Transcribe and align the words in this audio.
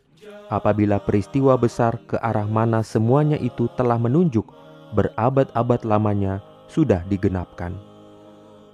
apabila 0.51 0.99
peristiwa 0.99 1.55
besar 1.55 1.95
ke 2.05 2.19
arah 2.19 2.45
mana 2.45 2.83
semuanya 2.83 3.39
itu 3.39 3.71
telah 3.79 3.95
menunjuk 3.95 4.43
berabad-abad 4.91 5.87
lamanya 5.87 6.43
sudah 6.67 7.01
digenapkan. 7.07 7.73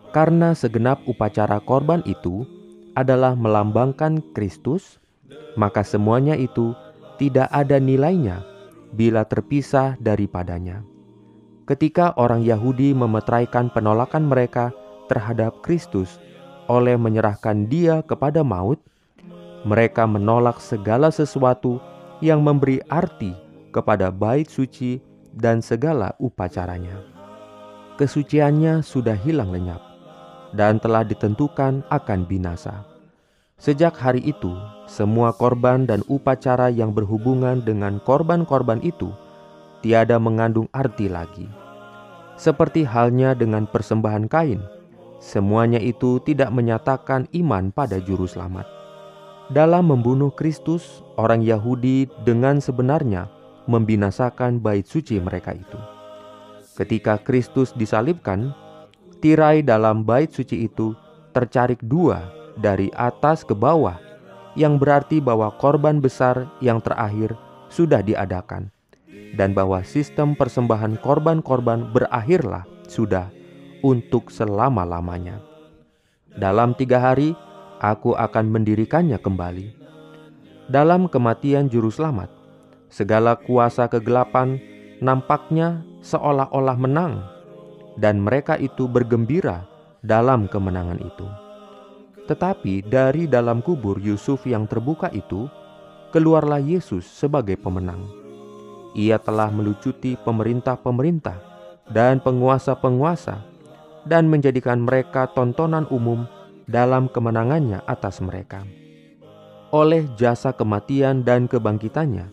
Karena 0.09 0.57
segenap 0.57 1.05
upacara 1.05 1.61
korban 1.61 2.01
itu 2.09 2.41
adalah 2.97 3.37
melambangkan 3.37 4.25
Kristus, 4.33 4.97
maka 5.53 5.85
semuanya 5.85 6.33
itu 6.33 6.73
tidak 7.21 7.45
ada 7.53 7.77
nilainya 7.77 8.41
bila 8.97 9.21
terpisah 9.29 9.93
daripadanya. 10.01 10.81
Ketika 11.69 12.17
orang 12.17 12.41
Yahudi 12.41 12.97
memetraikan 12.97 13.69
penolakan 13.69 14.25
mereka 14.25 14.73
terhadap 15.11 15.61
Kristus 15.61 16.17
oleh 16.71 16.95
menyerahkan 16.95 17.67
Dia 17.67 18.01
kepada 18.01 18.41
maut, 18.41 18.79
mereka 19.65 20.05
menolak 20.05 20.61
segala 20.61 21.09
sesuatu 21.09 21.81
yang 22.21 22.41
memberi 22.41 22.81
arti 22.89 23.33
kepada 23.73 24.09
bait 24.09 24.49
suci 24.49 25.01
dan 25.33 25.61
segala 25.61 26.17
upacaranya. 26.17 26.97
Kesuciannya 27.97 28.85
sudah 28.85 29.17
hilang 29.17 29.49
lenyap 29.49 29.81
dan 30.53 30.77
telah 30.77 31.01
ditentukan 31.01 31.81
akan 31.89 32.19
binasa. 32.29 32.85
Sejak 33.57 33.97
hari 33.97 34.21
itu, 34.21 34.53
semua 34.85 35.33
korban 35.33 35.89
dan 35.89 36.05
upacara 36.05 36.69
yang 36.69 36.93
berhubungan 36.93 37.65
dengan 37.65 37.97
korban-korban 38.05 38.77
itu 38.85 39.09
tiada 39.81 40.21
mengandung 40.21 40.69
arti 40.77 41.09
lagi. 41.09 41.49
Seperti 42.37 42.85
halnya 42.85 43.33
dengan 43.33 43.65
persembahan 43.65 44.29
kain, 44.29 44.61
semuanya 45.17 45.81
itu 45.81 46.21
tidak 46.21 46.53
menyatakan 46.53 47.25
iman 47.33 47.73
pada 47.73 47.97
Juru 47.97 48.29
Selamat. 48.29 48.76
Dalam 49.47 49.87
membunuh 49.87 50.27
Kristus, 50.27 50.99
orang 51.15 51.39
Yahudi 51.39 52.11
dengan 52.27 52.59
sebenarnya 52.59 53.31
membinasakan 53.71 54.59
bait 54.59 54.83
suci 54.83 55.23
mereka 55.23 55.55
itu. 55.55 55.79
Ketika 56.75 57.15
Kristus 57.23 57.71
disalibkan, 57.71 58.51
tirai 59.23 59.63
dalam 59.63 60.03
bait 60.03 60.35
suci 60.35 60.67
itu 60.67 60.91
tercarik 61.31 61.79
dua 61.79 62.27
dari 62.59 62.91
atas 62.99 63.47
ke 63.47 63.55
bawah, 63.55 63.95
yang 64.59 64.75
berarti 64.75 65.23
bahwa 65.23 65.47
korban 65.55 66.03
besar 66.03 66.51
yang 66.59 66.83
terakhir 66.83 67.31
sudah 67.71 68.03
diadakan, 68.03 68.67
dan 69.39 69.55
bahwa 69.55 69.79
sistem 69.87 70.35
persembahan 70.35 70.99
korban-korban 70.99 71.87
berakhirlah 71.95 72.67
sudah 72.91 73.31
untuk 73.79 74.27
selama-lamanya. 74.27 75.39
Dalam 76.35 76.75
tiga 76.75 76.99
hari, 76.99 77.31
aku 77.81 78.17
akan 78.17 78.45
mendirikannya 78.49 79.17
kembali. 79.21 79.67
Dalam 80.67 81.07
kematian 81.07 81.71
Juru 81.71 81.87
Selamat, 81.87 82.27
segala 82.91 83.39
kuasa 83.39 83.87
kegelapan 83.87 84.59
nampaknya 84.99 85.85
seolah-olah 86.03 86.77
menang, 86.77 87.23
dan 87.95 88.19
mereka 88.19 88.59
itu 88.59 88.85
bergembira 88.85 89.63
dalam 90.03 90.45
kemenangan 90.51 90.99
itu. 90.99 91.27
Tetapi 92.27 92.83
dari 92.83 93.25
dalam 93.25 93.63
kubur 93.63 93.95
Yusuf 94.03 94.43
yang 94.43 94.67
terbuka 94.67 95.07
itu, 95.15 95.47
keluarlah 96.11 96.59
Yesus 96.59 97.07
sebagai 97.07 97.55
pemenang. 97.55 98.03
Ia 98.97 99.15
telah 99.21 99.47
melucuti 99.47 100.19
pemerintah-pemerintah 100.19 101.39
dan 101.87 102.19
penguasa-penguasa, 102.19 103.39
dan 104.03 104.27
menjadikan 104.27 104.83
mereka 104.83 105.27
tontonan 105.31 105.87
umum 105.91 106.27
dalam 106.67 107.07
kemenangannya 107.07 107.81
atas 107.87 108.19
mereka. 108.19 108.67
Oleh 109.71 110.07
jasa 110.19 110.51
kematian 110.51 111.23
dan 111.23 111.47
kebangkitannya, 111.47 112.27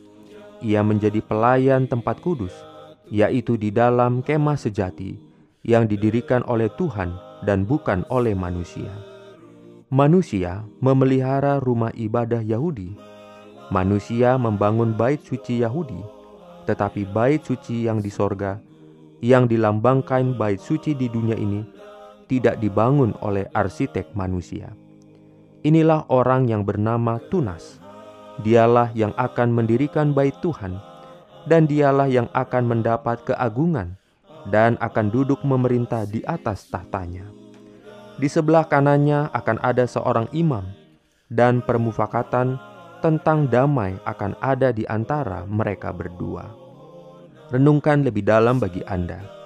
ia 0.62 0.82
menjadi 0.82 1.22
pelayan 1.22 1.86
tempat 1.86 2.18
kudus, 2.22 2.54
yaitu 3.10 3.54
di 3.58 3.74
dalam 3.74 4.22
kemah 4.22 4.58
sejati 4.58 5.18
yang 5.64 5.88
didirikan 5.88 6.44
oleh 6.46 6.70
Tuhan 6.74 7.14
dan 7.42 7.64
bukan 7.64 8.02
oleh 8.12 8.36
manusia. 8.36 8.90
Manusia 9.90 10.66
memelihara 10.82 11.62
rumah 11.62 11.94
ibadah 11.94 12.42
Yahudi. 12.42 12.94
Manusia 13.72 14.36
membangun 14.36 14.92
bait 14.92 15.22
suci 15.22 15.64
Yahudi, 15.64 15.98
tetapi 16.68 17.08
bait 17.08 17.40
suci 17.42 17.86
yang 17.88 18.00
di 18.00 18.10
sorga, 18.12 18.60
yang 19.24 19.48
dilambangkan 19.48 20.36
bait 20.36 20.60
suci 20.60 20.92
di 20.92 21.08
dunia 21.08 21.36
ini, 21.36 21.64
tidak 22.26 22.60
dibangun 22.60 23.12
oleh 23.20 23.48
arsitek 23.52 24.12
manusia. 24.16 24.72
Inilah 25.64 26.04
orang 26.12 26.48
yang 26.48 26.64
bernama 26.64 27.16
Tunas. 27.32 27.80
Dialah 28.44 28.90
yang 28.92 29.14
akan 29.14 29.54
mendirikan 29.54 30.10
bait 30.10 30.34
Tuhan, 30.42 30.76
dan 31.46 31.70
dialah 31.70 32.10
yang 32.10 32.26
akan 32.34 32.66
mendapat 32.66 33.22
keagungan 33.22 33.94
dan 34.50 34.76
akan 34.82 35.08
duduk 35.08 35.40
memerintah 35.46 36.04
di 36.04 36.20
atas 36.26 36.68
tahtanya. 36.68 37.24
Di 38.18 38.28
sebelah 38.28 38.66
kanannya 38.66 39.30
akan 39.32 39.58
ada 39.62 39.86
seorang 39.86 40.28
imam, 40.34 40.66
dan 41.30 41.62
permufakatan 41.64 42.58
tentang 43.00 43.46
damai 43.48 43.96
akan 44.04 44.36
ada 44.42 44.74
di 44.74 44.84
antara 44.90 45.46
mereka 45.48 45.94
berdua. 45.94 46.50
Renungkan 47.52 48.02
lebih 48.02 48.24
dalam 48.24 48.58
bagi 48.58 48.82
Anda 48.88 49.43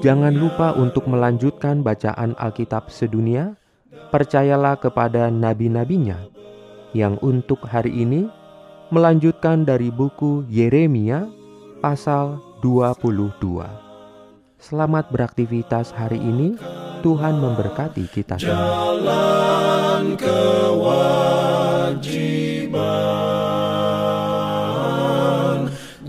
Jangan 0.00 0.32
lupa 0.32 0.72
untuk 0.80 1.04
melanjutkan 1.12 1.84
bacaan 1.84 2.32
Alkitab 2.40 2.88
sedunia. 2.88 3.52
Percayalah 4.08 4.80
kepada 4.80 5.28
nabi-nabinya 5.28 6.16
yang 6.96 7.20
untuk 7.20 7.60
hari 7.68 7.92
ini 7.92 8.24
melanjutkan 8.88 9.68
dari 9.68 9.92
buku 9.92 10.48
Yeremia 10.48 11.28
pasal 11.84 12.40
22. 12.64 13.36
Selamat 14.56 15.12
beraktivitas 15.12 15.92
hari 15.92 16.16
ini. 16.16 16.56
Tuhan 17.04 17.36
memberkati 17.36 18.04
kita 18.08 18.40
semua. 18.40 18.96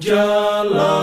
Jalan 0.02 1.01